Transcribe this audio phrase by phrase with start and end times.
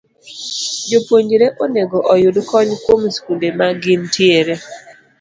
[0.89, 4.55] Jopuonjre onego oyud kony kuom skunde ma gintiere